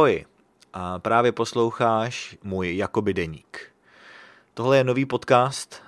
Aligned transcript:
Ahoj, 0.00 0.24
a 0.72 0.98
právě 0.98 1.32
posloucháš 1.32 2.36
můj 2.42 2.76
Jakoby 2.76 3.14
deník. 3.14 3.72
Tohle 4.54 4.76
je 4.76 4.84
nový 4.84 5.06
podcast, 5.06 5.82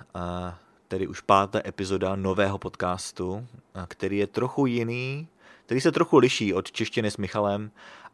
tedy 0.87 1.07
už 1.07 1.21
pátá 1.21 1.59
epizoda 1.65 2.15
nového 2.15 2.57
podcastu, 2.57 3.47
který 3.87 4.17
je 4.17 4.27
trochu 4.27 4.65
jiný, 4.65 5.27
který 5.65 5.81
se 5.81 5.91
trochu 5.91 6.17
liší 6.17 6.53
od 6.53 6.71
češtiny 6.71 7.11
s 7.11 7.17
Michalem, 7.17 7.71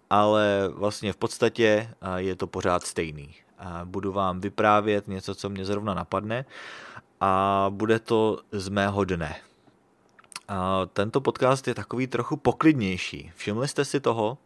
ale 0.10 0.70
vlastně 0.74 1.14
v 1.14 1.18
podstatě 1.18 1.94
je 2.16 2.36
to 2.36 2.48
pořád 2.48 2.84
stejný. 2.84 3.36
Budu 3.84 4.12
vám 4.12 4.40
vyprávět 4.40 5.08
něco, 5.08 5.36
co 5.36 5.50
mě 5.50 5.66
zrovna 5.66 5.94
napadne 5.94 6.46
a 7.22 7.66
bude 7.70 8.00
to 8.00 8.40
z 8.52 8.70
mého 8.70 9.04
dne. 9.04 9.36
Tento 10.94 11.22
podcast 11.22 11.68
je 11.68 11.76
takový 11.76 12.08
trochu 12.08 12.38
poklidnější. 12.38 13.32
Všimli 13.36 13.68
jste 13.68 13.86
si 13.86 14.00
toho? 14.00 14.38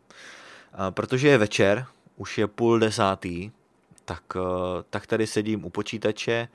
Protože 0.90 1.28
je 1.28 1.38
večer, 1.38 1.86
už 2.16 2.38
je 2.38 2.48
půl 2.48 2.80
desátý, 2.80 3.52
tak, 4.06 4.24
eh, 4.36 4.84
tak 4.90 5.08
tady 5.08 5.28
sedím 5.28 5.66
u 5.66 5.70
počítače, 5.70 6.48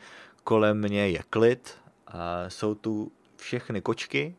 kolem 0.45 0.81
mě 0.81 1.09
je 1.09 1.23
klid, 1.31 1.79
a 2.07 2.51
jsou 2.51 2.75
tu 2.75 3.13
všechny 3.37 3.81
kočky, 3.81 4.37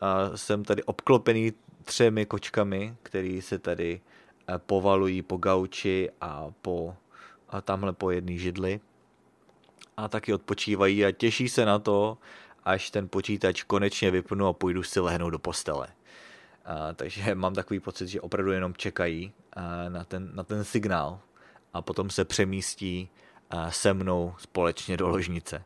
a 0.00 0.36
jsem 0.36 0.64
tady 0.64 0.82
obklopený 0.82 1.52
třemi 1.84 2.26
kočkami, 2.26 2.94
které 3.02 3.40
se 3.42 3.58
tady 3.58 4.00
eh, 4.48 4.58
povalují 4.58 5.22
po 5.22 5.36
gauči 5.36 6.10
a, 6.20 6.50
po, 6.62 6.96
a 7.48 7.60
tamhle 7.60 7.92
po 7.92 8.10
jedné 8.10 8.38
židli 8.38 8.80
a 9.96 10.08
taky 10.08 10.34
odpočívají 10.34 11.04
a 11.04 11.12
těší 11.12 11.48
se 11.48 11.64
na 11.64 11.78
to, 11.78 12.18
až 12.64 12.90
ten 12.90 13.08
počítač 13.08 13.62
konečně 13.62 14.10
vypnu 14.10 14.46
a 14.46 14.52
půjdu 14.52 14.82
si 14.82 15.00
lehnout 15.00 15.32
do 15.32 15.38
postele. 15.38 15.88
A, 16.64 16.92
takže 16.92 17.34
mám 17.34 17.54
takový 17.54 17.80
pocit, 17.80 18.08
že 18.08 18.20
opravdu 18.20 18.52
jenom 18.52 18.74
čekají 18.74 19.32
a, 19.52 19.88
na, 19.88 20.04
ten, 20.04 20.30
na 20.34 20.42
ten 20.42 20.64
signál 20.64 21.20
a 21.72 21.82
potom 21.82 22.10
se 22.10 22.24
přemístí 22.24 23.10
a, 23.50 23.70
se 23.70 23.94
mnou 23.94 24.34
společně 24.38 24.96
do 24.96 25.08
ložnice. 25.08 25.64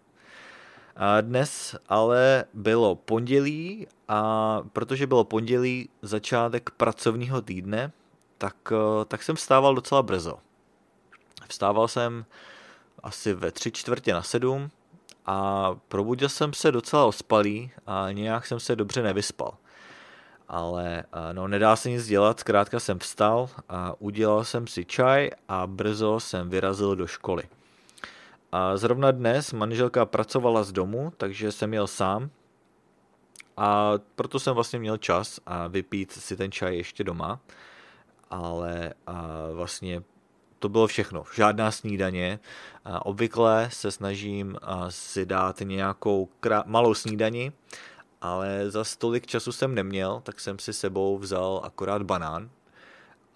A 0.97 1.21
dnes 1.21 1.77
ale 1.89 2.45
bylo 2.55 2.95
pondělí 2.95 3.87
a 4.09 4.61
protože 4.73 5.07
bylo 5.07 5.25
pondělí 5.25 5.89
začátek 6.03 6.71
pracovního 6.71 7.43
týdne, 7.43 7.93
tak, 8.39 8.73
tak 9.09 9.23
jsem 9.23 9.37
vstával 9.37 9.75
docela 9.75 10.03
brzo. 10.03 10.39
Vstával 11.49 11.89
jsem 11.89 12.25
asi 13.03 13.35
ve 13.35 13.51
tři 13.51 13.73
čtvrtě 13.73 14.13
na 14.13 14.23
sedm 14.23 14.71
a 15.27 15.75
probudil 15.89 16.29
jsem 16.29 16.53
se 16.53 16.73
docela 16.73 17.05
ospalý 17.05 17.71
a 17.87 18.07
nějak 18.13 18.47
jsem 18.47 18.61
se 18.61 18.77
dobře 18.77 19.03
nevyspal 19.03 19.55
ale 20.49 21.05
eh, 21.13 21.33
no, 21.33 21.49
nedá 21.49 21.77
se 21.77 21.91
nic 21.91 22.07
dělat, 22.07 22.41
zkrátka 22.41 22.81
jsem 22.81 22.99
vstal 22.99 23.49
a 23.69 23.95
udělal 23.99 24.45
jsem 24.45 24.67
si 24.67 24.85
čaj 24.85 25.31
a 25.49 25.67
brzo 25.67 26.21
jsem 26.21 26.51
vyrazil 26.51 26.97
do 26.97 27.07
školy. 27.07 27.43
A 28.53 28.77
zrovna 28.77 29.11
dnes 29.11 29.53
manželka 29.53 30.07
pracovala 30.07 30.63
z 30.65 30.73
domu, 30.73 31.13
takže 31.17 31.53
jsem 31.53 31.75
jel 31.75 31.87
sám 31.87 32.31
a 33.57 33.93
proto 34.15 34.39
jsem 34.39 34.55
vlastně 34.55 34.79
měl 34.79 34.97
čas 34.97 35.41
a 35.47 35.67
vypít 35.67 36.13
si 36.13 36.37
ten 36.37 36.53
čaj 36.53 36.77
ještě 36.77 37.05
doma, 37.05 37.41
ale 38.31 38.95
a 39.07 39.27
vlastně 39.53 40.03
to 40.59 40.69
bylo 40.69 40.87
všechno, 40.87 41.25
žádná 41.35 41.71
snídaně. 41.71 42.39
A 42.85 43.07
obvykle 43.07 43.69
se 43.73 43.91
snažím 43.91 44.57
si 44.89 45.27
dát 45.27 45.61
nějakou 45.61 46.29
krá- 46.43 46.63
malou 46.67 46.95
snídani 46.95 47.53
ale 48.21 48.71
za 48.71 48.85
stolik 48.85 49.27
času 49.27 49.53
jsem 49.53 49.75
neměl, 49.75 50.21
tak 50.25 50.41
jsem 50.41 50.59
si 50.59 50.73
sebou 50.73 51.19
vzal 51.19 51.61
akorát 51.65 52.03
banán 52.03 52.51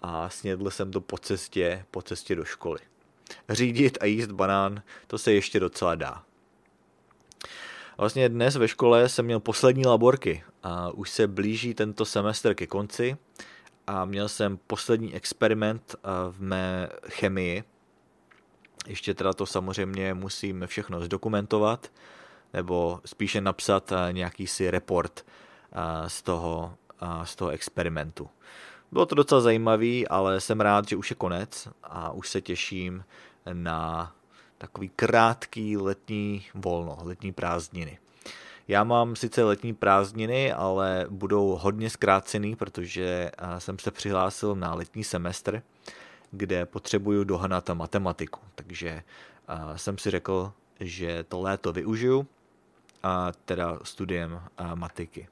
a 0.01 0.29
snědl 0.29 0.69
jsem 0.69 0.91
to 0.91 1.01
po 1.01 1.17
cestě, 1.17 1.85
po 1.91 2.01
cestě 2.01 2.35
do 2.35 2.45
školy. 2.45 2.79
Řídit 3.49 3.97
a 4.01 4.05
jíst 4.05 4.31
banán, 4.31 4.81
to 5.07 5.17
se 5.17 5.33
ještě 5.33 5.59
docela 5.59 5.95
dá. 5.95 6.23
Vlastně 7.97 8.29
dnes 8.29 8.55
ve 8.55 8.67
škole 8.67 9.09
jsem 9.09 9.25
měl 9.25 9.39
poslední 9.39 9.85
laborky 9.85 10.43
a 10.63 10.89
už 10.89 11.09
se 11.09 11.27
blíží 11.27 11.73
tento 11.73 12.05
semestr 12.05 12.53
ke 12.53 12.67
konci 12.67 13.17
a 13.87 14.05
měl 14.05 14.29
jsem 14.29 14.59
poslední 14.67 15.15
experiment 15.15 15.95
v 16.31 16.41
mé 16.41 16.89
chemii. 17.09 17.63
Ještě 18.87 19.13
teda 19.13 19.33
to 19.33 19.45
samozřejmě 19.45 20.13
musím 20.13 20.63
všechno 20.67 21.01
zdokumentovat, 21.01 21.91
nebo 22.53 23.01
spíše 23.05 23.41
napsat 23.41 23.91
eh, 23.91 24.13
nějaký 24.13 24.47
si 24.47 24.71
report 24.71 25.25
eh, 25.25 26.09
z 26.09 26.21
toho, 26.21 26.73
eh, 27.01 27.25
z 27.25 27.35
toho 27.35 27.51
experimentu. 27.51 28.29
Bylo 28.91 29.05
to 29.05 29.15
docela 29.15 29.41
zajímavý, 29.41 30.07
ale 30.07 30.41
jsem 30.41 30.61
rád, 30.61 30.87
že 30.87 30.95
už 30.95 31.09
je 31.09 31.15
konec 31.15 31.67
a 31.83 32.11
už 32.11 32.29
se 32.29 32.41
těším 32.41 33.03
na 33.53 34.11
takový 34.57 34.89
krátký 34.95 35.77
letní 35.77 36.45
volno, 36.53 36.97
letní 37.01 37.33
prázdniny. 37.33 37.99
Já 38.67 38.83
mám 38.83 39.15
sice 39.15 39.43
letní 39.43 39.73
prázdniny, 39.73 40.53
ale 40.53 41.05
budou 41.09 41.59
hodně 41.61 41.89
zkrácený, 41.89 42.55
protože 42.55 43.31
jsem 43.57 43.79
se 43.79 43.91
přihlásil 43.91 44.55
na 44.55 44.73
letní 44.73 45.03
semestr, 45.03 45.61
kde 46.31 46.65
potřebuju 46.65 47.23
dohnat 47.23 47.69
matematiku. 47.69 48.39
Takže 48.55 49.03
jsem 49.75 49.97
si 49.97 50.09
řekl, 50.09 50.53
že 50.79 51.23
to 51.23 51.41
léto 51.41 51.73
využiju 51.73 52.27
a 53.03 53.31
teda 53.45 53.79
studiem 53.83 54.41
matiky. 54.75 55.27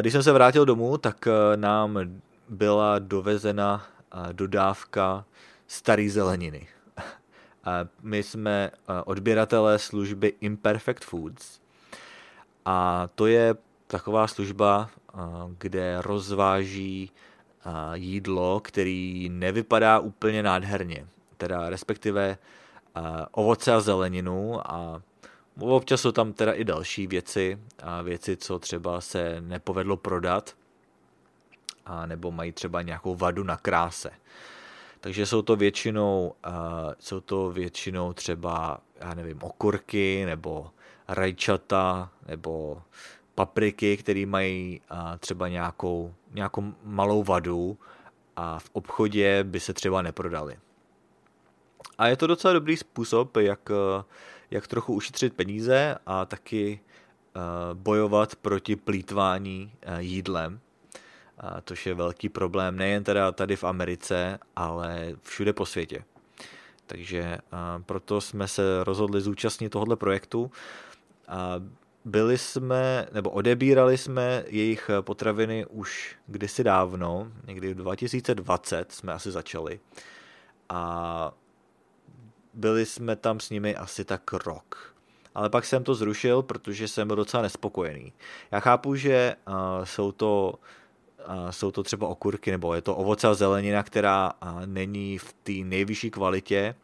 Když 0.00 0.12
jsem 0.12 0.22
se 0.22 0.32
vrátil 0.32 0.64
domů, 0.64 0.98
tak 0.98 1.26
eh, 1.26 1.56
nám 1.56 1.98
byla 2.48 2.98
dovezena 2.98 3.86
eh, 4.12 4.32
dodávka 4.32 5.24
staré 5.66 6.10
zeleniny. 6.10 6.68
My 8.02 8.22
jsme 8.22 8.70
eh, 8.72 9.02
odběratelé 9.04 9.78
služby 9.78 10.32
Imperfect 10.40 11.04
Foods 11.04 11.60
a 12.64 13.08
to 13.14 13.26
je 13.26 13.54
taková 13.86 14.26
služba, 14.26 14.90
kde 15.58 16.02
rozváží 16.02 17.10
jídlo, 17.94 18.60
který 18.60 19.28
nevypadá 19.28 19.98
úplně 19.98 20.42
nádherně. 20.42 21.06
Teda 21.36 21.70
respektive 21.70 22.38
ovoce 23.30 23.72
a 23.74 23.80
zeleninu 23.80 24.70
a 24.70 25.02
Občas 25.60 26.00
jsou 26.00 26.12
tam 26.12 26.32
teda 26.32 26.52
i 26.52 26.64
další 26.64 27.06
věci, 27.06 27.58
a 27.82 28.02
věci, 28.02 28.36
co 28.36 28.58
třeba 28.58 29.00
se 29.00 29.40
nepovedlo 29.40 29.96
prodat, 29.96 30.56
a 31.86 32.06
nebo 32.06 32.30
mají 32.30 32.52
třeba 32.52 32.82
nějakou 32.82 33.14
vadu 33.14 33.44
na 33.44 33.56
kráse. 33.56 34.10
Takže 35.00 35.26
jsou 35.26 35.42
to 35.42 35.56
většinou, 35.56 36.34
uh, 36.46 36.52
jsou 37.00 37.20
to 37.20 37.50
většinou 37.50 38.12
třeba, 38.12 38.80
já 39.00 39.14
nevím, 39.14 39.38
okurky, 39.42 40.24
nebo 40.26 40.70
rajčata, 41.08 42.10
nebo 42.26 42.82
papriky, 43.34 43.96
které 43.96 44.26
mají 44.26 44.80
uh, 44.90 44.98
třeba 45.18 45.48
nějakou, 45.48 46.14
nějakou 46.34 46.74
malou 46.82 47.22
vadu 47.22 47.78
a 48.36 48.58
v 48.58 48.70
obchodě 48.72 49.44
by 49.44 49.60
se 49.60 49.72
třeba 49.72 50.02
neprodaly. 50.02 50.58
A 51.98 52.06
je 52.06 52.16
to 52.16 52.26
docela 52.26 52.52
dobrý 52.54 52.76
způsob, 52.76 53.36
jak 53.36 53.70
uh, 53.70 54.02
jak 54.50 54.66
trochu 54.66 54.94
ušetřit 54.94 55.34
peníze 55.34 55.96
a 56.06 56.24
taky 56.24 56.80
eh, 56.80 57.40
bojovat 57.74 58.36
proti 58.36 58.76
plítvání 58.76 59.72
eh, 59.82 60.02
jídlem, 60.02 60.60
což 61.64 61.86
je 61.86 61.94
velký 61.94 62.28
problém 62.28 62.76
nejen 62.76 63.04
teda 63.04 63.32
tady 63.32 63.56
v 63.56 63.64
Americe, 63.64 64.38
ale 64.56 65.12
všude 65.22 65.52
po 65.52 65.66
světě. 65.66 66.04
Takže 66.86 67.20
eh, 67.20 67.38
proto 67.86 68.20
jsme 68.20 68.48
se 68.48 68.84
rozhodli 68.84 69.20
zúčastnit 69.20 69.68
tohoto 69.68 69.96
projektu. 69.96 70.50
Byli 72.04 72.38
jsme, 72.38 73.06
nebo 73.12 73.30
odebírali 73.30 73.98
jsme 73.98 74.44
jejich 74.46 74.90
potraviny 75.00 75.66
už 75.66 76.16
kdysi 76.26 76.64
dávno, 76.64 77.32
někdy 77.46 77.74
v 77.74 77.76
2020 77.76 78.92
jsme 78.92 79.12
asi 79.12 79.30
začali. 79.30 79.80
A 80.68 81.32
byli 82.58 82.86
jsme 82.86 83.16
tam 83.16 83.40
s 83.40 83.50
nimi 83.50 83.76
asi 83.76 84.04
tak 84.04 84.32
rok. 84.32 84.94
Ale 85.34 85.50
pak 85.50 85.64
jsem 85.64 85.84
to 85.84 85.94
zrušil, 85.94 86.42
protože 86.42 86.88
jsem 86.88 87.06
byl 87.06 87.16
docela 87.16 87.42
nespokojený. 87.42 88.12
Já 88.50 88.60
chápu, 88.60 88.94
že 88.94 89.36
uh, 89.48 89.54
jsou 89.84 90.12
to 90.12 90.54
jsou 91.50 91.70
to 91.70 91.82
třeba 91.82 92.08
okurky, 92.08 92.50
nebo 92.50 92.74
je 92.74 92.82
to 92.82 92.96
ovoce 92.96 93.28
a 93.28 93.34
zelenina, 93.34 93.82
která 93.82 94.32
není 94.66 95.18
v 95.18 95.32
té 95.42 95.52
nejvyšší 95.52 96.10
kvalitě, 96.10 96.74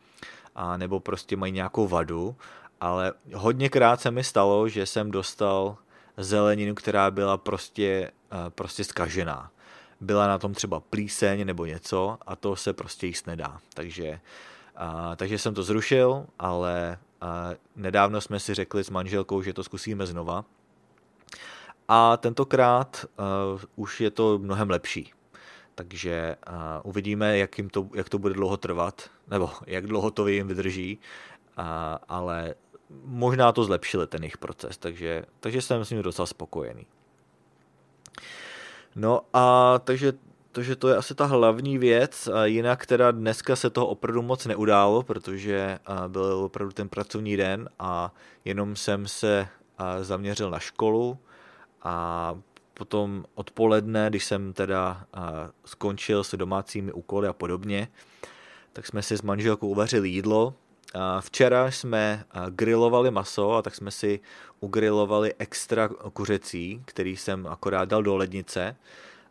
a 0.54 0.76
nebo 0.76 1.00
prostě 1.00 1.36
mají 1.36 1.52
nějakou 1.52 1.88
vadu, 1.88 2.36
ale 2.80 3.12
hodněkrát 3.34 4.00
se 4.00 4.10
mi 4.10 4.24
stalo, 4.24 4.68
že 4.68 4.86
jsem 4.86 5.10
dostal 5.10 5.76
zeleninu, 6.16 6.74
která 6.74 7.10
byla 7.10 7.36
prostě, 7.36 8.10
prostě 8.48 8.84
skažená. 8.84 9.50
Byla 10.00 10.26
na 10.26 10.38
tom 10.38 10.54
třeba 10.54 10.80
plíseň 10.80 11.46
nebo 11.46 11.66
něco 11.66 12.18
a 12.26 12.36
to 12.36 12.56
se 12.56 12.72
prostě 12.72 13.06
jíst 13.06 13.26
nedá. 13.26 13.58
Takže 13.74 14.20
a, 14.76 15.16
takže 15.16 15.38
jsem 15.38 15.54
to 15.54 15.62
zrušil, 15.62 16.26
ale 16.38 16.98
a, 17.20 17.50
nedávno 17.76 18.20
jsme 18.20 18.40
si 18.40 18.54
řekli 18.54 18.84
s 18.84 18.90
manželkou, 18.90 19.42
že 19.42 19.52
to 19.52 19.64
zkusíme 19.64 20.06
znova. 20.06 20.44
A 21.88 22.16
tentokrát 22.16 23.06
uh, 23.54 23.60
už 23.76 24.00
je 24.00 24.10
to 24.10 24.38
mnohem 24.38 24.70
lepší. 24.70 25.12
takže 25.74 26.36
uh, 26.48 26.54
uvidíme, 26.82 27.38
jak, 27.38 27.58
jim 27.58 27.70
to, 27.70 27.88
jak 27.94 28.08
to 28.08 28.18
bude 28.18 28.34
dlouho 28.34 28.56
trvat, 28.56 29.10
nebo 29.28 29.50
jak 29.66 29.86
dlouho 29.86 30.10
to 30.10 30.26
jim 30.26 30.48
vydrží, 30.48 30.98
uh, 31.58 31.64
ale 32.08 32.54
možná 33.04 33.52
to 33.52 33.64
zlepšili 33.64 34.06
ten 34.06 34.22
jejich 34.22 34.38
proces, 34.38 34.78
takže, 34.78 35.24
takže 35.40 35.62
jsem 35.62 35.84
s 35.84 35.90
ním 35.90 36.02
docela 36.02 36.26
spokojený. 36.26 36.86
No 38.96 39.20
a 39.32 39.78
takže, 39.84 40.12
takže 40.54 40.76
to 40.76 40.88
je 40.88 40.96
asi 40.96 41.14
ta 41.14 41.24
hlavní 41.24 41.78
věc, 41.78 42.28
jinak 42.44 42.86
teda 42.86 43.10
dneska 43.10 43.56
se 43.56 43.70
toho 43.70 43.86
opravdu 43.86 44.22
moc 44.22 44.46
neudálo, 44.46 45.02
protože 45.02 45.78
byl 46.08 46.24
opravdu 46.24 46.72
ten 46.72 46.88
pracovní 46.88 47.36
den 47.36 47.68
a 47.78 48.14
jenom 48.44 48.76
jsem 48.76 49.08
se 49.08 49.48
zaměřil 50.00 50.50
na 50.50 50.58
školu. 50.58 51.18
A 51.82 52.38
potom 52.74 53.24
odpoledne, 53.34 54.06
když 54.08 54.24
jsem 54.24 54.52
teda 54.52 55.06
skončil 55.64 56.24
se 56.24 56.36
domácími 56.36 56.92
úkoly 56.92 57.28
a 57.28 57.32
podobně, 57.32 57.88
tak 58.72 58.86
jsme 58.86 59.02
si 59.02 59.16
s 59.16 59.22
manželkou 59.22 59.68
uvařili 59.68 60.08
jídlo. 60.08 60.54
Včera 61.20 61.70
jsme 61.70 62.24
grilovali 62.50 63.10
maso 63.10 63.52
a 63.52 63.62
tak 63.62 63.74
jsme 63.74 63.90
si 63.90 64.20
ugrilovali 64.60 65.34
extra 65.38 65.88
kuřecí, 65.88 66.82
který 66.84 67.16
jsem 67.16 67.46
akorát 67.46 67.88
dal 67.88 68.02
do 68.02 68.16
lednice, 68.16 68.76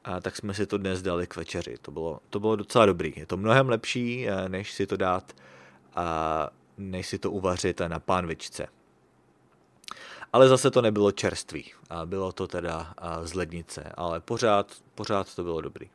a 0.03 0.19
tak 0.19 0.35
jsme 0.35 0.53
si 0.53 0.65
to 0.65 0.77
dnes 0.77 1.01
dali 1.01 1.27
k 1.27 1.35
večeři. 1.35 1.75
To 1.81 1.91
bylo, 1.91 2.19
to 2.29 2.39
bylo 2.39 2.55
docela 2.55 2.85
dobrý. 2.85 3.13
Je 3.15 3.25
to 3.25 3.37
mnohem 3.37 3.69
lepší, 3.69 4.27
než 4.47 4.71
si 4.71 4.87
to 4.87 4.97
dát 4.97 5.33
a 5.95 6.49
než 6.77 7.07
si 7.07 7.19
to 7.19 7.31
uvařit 7.31 7.81
na 7.87 7.99
pánvičce 7.99 8.67
ale 10.33 10.47
zase 10.47 10.71
to 10.71 10.81
nebylo 10.81 11.11
čerství. 11.11 11.71
Bylo 12.05 12.31
to 12.31 12.47
teda 12.47 12.93
z 13.23 13.33
lednice, 13.33 13.91
ale 13.97 14.19
pořád, 14.19 14.71
pořád 14.95 15.35
to 15.35 15.43
bylo 15.43 15.61
dobrý. 15.61 15.89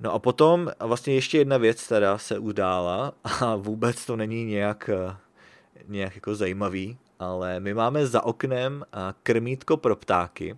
No 0.00 0.12
a 0.12 0.18
potom 0.18 0.70
vlastně 0.80 1.14
ještě 1.14 1.38
jedna 1.38 1.56
věc 1.56 1.88
teda 1.88 2.18
se 2.18 2.38
udála 2.38 3.12
a 3.40 3.56
vůbec 3.56 4.06
to 4.06 4.16
není 4.16 4.44
nějak, 4.44 4.90
nějak 5.88 6.14
jako 6.14 6.34
zajímavý, 6.34 6.98
ale 7.18 7.60
my 7.60 7.74
máme 7.74 8.06
za 8.06 8.24
oknem 8.24 8.84
krmítko 9.22 9.76
pro 9.76 9.96
ptáky 9.96 10.56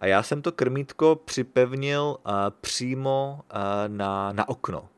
a 0.00 0.06
já 0.06 0.22
jsem 0.22 0.42
to 0.42 0.52
krmítko 0.52 1.20
připevnil 1.24 2.16
přímo 2.60 3.40
na, 3.88 4.32
na 4.32 4.48
okno. 4.48 4.88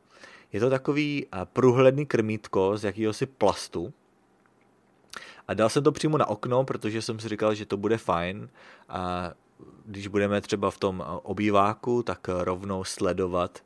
Je 0.53 0.59
to 0.59 0.69
takový 0.69 1.27
průhledný 1.43 2.05
krmítko 2.05 2.77
z 2.77 2.83
jakéhosi 2.83 3.25
plastu, 3.25 3.93
a 5.47 5.53
dal 5.53 5.69
jsem 5.69 5.83
to 5.83 5.91
přímo 5.91 6.17
na 6.17 6.25
okno, 6.25 6.63
protože 6.63 7.01
jsem 7.01 7.19
si 7.19 7.29
říkal, 7.29 7.55
že 7.55 7.65
to 7.65 7.77
bude 7.77 7.97
fajn. 7.97 8.49
A 8.89 9.31
když 9.85 10.07
budeme 10.07 10.41
třeba 10.41 10.71
v 10.71 10.77
tom 10.77 11.03
obýváku, 11.23 12.03
tak 12.03 12.27
rovnou 12.27 12.83
sledovat 12.83 13.63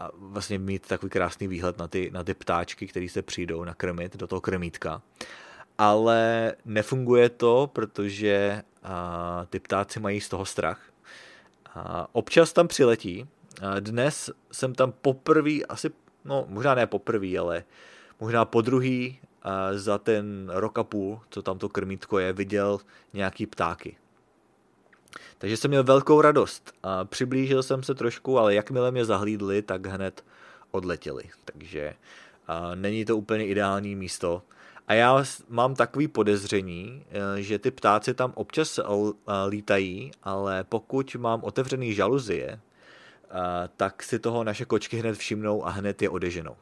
a 0.00 0.10
vlastně 0.14 0.58
mít 0.58 0.86
takový 0.86 1.10
krásný 1.10 1.48
výhled 1.48 1.78
na 1.78 1.88
ty, 1.88 2.10
na 2.10 2.24
ty 2.24 2.34
ptáčky, 2.34 2.86
které 2.86 3.08
se 3.08 3.22
přijdou 3.22 3.64
nakrmit 3.64 4.16
do 4.16 4.26
toho 4.26 4.40
krmítka. 4.40 5.02
Ale 5.78 6.52
nefunguje 6.64 7.28
to, 7.28 7.70
protože 7.72 8.62
a, 8.82 9.46
ty 9.50 9.60
ptáci 9.60 10.00
mají 10.00 10.20
z 10.20 10.28
toho 10.28 10.44
strach. 10.44 10.80
A 11.74 12.08
občas 12.12 12.52
tam 12.52 12.68
přiletí. 12.68 13.26
A 13.62 13.80
dnes 13.80 14.30
jsem 14.52 14.74
tam 14.74 14.92
poprvé, 14.92 15.62
asi, 15.68 15.90
no 16.24 16.44
možná 16.48 16.74
ne 16.74 16.86
poprvé, 16.86 17.38
ale 17.38 17.64
možná 18.20 18.44
po 18.44 18.60
druhý 18.60 19.20
za 19.74 19.98
ten 19.98 20.50
rok 20.54 20.78
a 20.78 20.84
půl, 20.84 21.20
co 21.30 21.42
tam 21.42 21.58
to 21.58 21.68
krmítko 21.68 22.18
je, 22.18 22.32
viděl 22.32 22.78
nějaký 23.12 23.46
ptáky. 23.46 23.96
Takže 25.38 25.56
jsem 25.56 25.68
měl 25.68 25.84
velkou 25.84 26.20
radost. 26.20 26.72
A 26.82 27.04
přiblížil 27.04 27.62
jsem 27.62 27.82
se 27.82 27.94
trošku, 27.94 28.38
ale 28.38 28.54
jakmile 28.54 28.90
mě 28.90 29.04
zahlídli, 29.04 29.62
tak 29.62 29.86
hned 29.86 30.24
odletěli. 30.70 31.24
Takže 31.44 31.94
a 32.48 32.74
není 32.74 33.04
to 33.04 33.16
úplně 33.16 33.46
ideální 33.46 33.96
místo. 33.96 34.42
A 34.86 34.94
já 34.94 35.24
mám 35.48 35.74
takový 35.74 36.08
podezření, 36.08 37.04
e, 37.10 37.42
že 37.42 37.58
ty 37.58 37.70
ptáci 37.70 38.14
tam 38.14 38.32
občas 38.34 38.80
lítají, 39.48 40.10
ale 40.22 40.64
pokud 40.64 41.14
mám 41.14 41.44
otevřený 41.44 41.94
žaluzie, 41.94 42.60
tak 43.76 44.02
si 44.02 44.18
toho 44.18 44.44
naše 44.44 44.64
kočky 44.64 44.96
hned 44.96 45.16
všimnou 45.16 45.66
a 45.66 45.70
hned 45.70 46.02
je 46.02 46.10
odeženou 46.10 46.56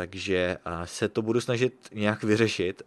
takže 0.00 0.58
se 0.84 1.08
to 1.08 1.22
budu 1.22 1.40
snažit 1.40 1.88
nějak 1.92 2.22
vyřešit. 2.22 2.82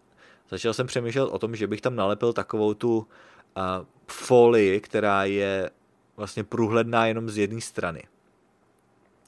Začal 0.49 0.73
jsem 0.73 0.87
přemýšlet 0.87 1.25
o 1.25 1.39
tom, 1.39 1.55
že 1.55 1.67
bych 1.67 1.81
tam 1.81 1.95
nalepil 1.95 2.33
takovou 2.33 2.73
tu 2.73 3.07
folii, 4.07 4.81
která 4.81 5.23
je 5.23 5.69
vlastně 6.17 6.43
průhledná 6.43 7.05
jenom 7.05 7.29
z 7.29 7.37
jedné 7.37 7.61
strany. 7.61 8.03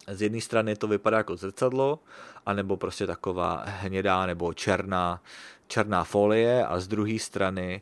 Z 0.08 0.22
jedné 0.22 0.42
strany 0.42 0.76
to 0.76 0.88
vypadá 0.88 1.18
jako 1.18 1.36
zrcadlo, 1.36 2.00
anebo 2.46 2.78
prostě 2.78 3.08
taková 3.08 3.64
hnědá 3.66 4.26
nebo 4.26 4.54
černá, 4.54 5.22
černá 5.68 6.04
folie 6.04 6.66
a 6.66 6.80
z 6.80 6.88
druhé 6.88 7.20
strany 7.20 7.82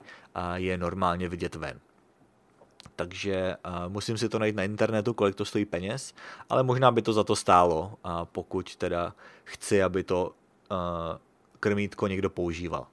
je 0.56 0.78
normálně 0.78 1.30
vidět 1.30 1.56
ven 1.56 1.80
takže 2.96 3.56
musím 3.88 4.18
si 4.18 4.30
to 4.30 4.40
najít 4.40 4.56
na 4.56 4.64
internetu, 4.64 5.14
kolik 5.14 5.36
to 5.36 5.46
stojí 5.46 5.66
peněz, 5.66 6.14
ale 6.50 6.64
možná 6.64 6.92
by 6.92 7.02
to 7.02 7.14
za 7.14 7.24
to 7.24 7.36
stálo, 7.36 7.98
pokud 8.24 8.76
teda 8.76 9.14
chci, 9.44 9.84
aby 9.84 10.04
to 10.04 10.32
krmítko 11.60 12.08
někdo 12.08 12.30
používal. 12.30 12.88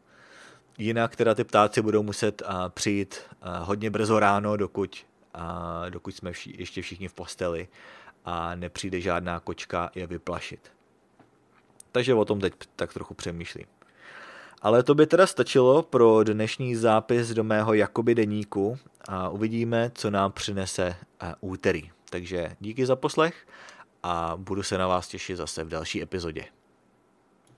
Jinak 0.78 1.16
teda 1.16 1.34
ty 1.34 1.44
ptáci 1.44 1.82
budou 1.82 2.02
muset 2.02 2.42
přijít 2.68 3.20
hodně 3.60 3.90
brzo 3.90 4.18
ráno, 4.18 4.56
dokud, 4.56 5.06
dokud 5.88 6.16
jsme 6.16 6.32
ještě 6.46 6.82
všichni 6.82 7.08
v 7.08 7.14
posteli 7.14 7.68
a 8.24 8.54
nepřijde 8.54 9.00
žádná 9.00 9.40
kočka 9.40 9.90
je 9.94 10.06
vyplašit. 10.06 10.72
Takže 11.92 12.14
o 12.14 12.24
tom 12.24 12.40
teď 12.40 12.54
tak 12.76 12.92
trochu 12.92 13.14
přemýšlím. 13.14 13.66
Ale 14.62 14.82
to 14.82 14.94
by 14.94 15.06
teda 15.06 15.26
stačilo 15.26 15.82
pro 15.82 16.24
dnešní 16.24 16.76
zápis 16.76 17.28
do 17.28 17.44
mého 17.44 17.74
Jakoby 17.74 18.14
deníku 18.14 18.78
a 19.08 19.28
uvidíme, 19.28 19.90
co 19.94 20.10
nám 20.10 20.32
přinese 20.32 20.96
eh, 21.22 21.34
úterý. 21.40 21.90
Takže 22.10 22.56
díky 22.60 22.86
za 22.86 22.96
poslech 22.96 23.46
a 24.02 24.32
budu 24.36 24.62
se 24.62 24.78
na 24.78 24.86
vás 24.86 25.08
těšit 25.08 25.36
zase 25.36 25.64
v 25.64 25.68
další 25.68 26.02
epizodě. 26.02 26.44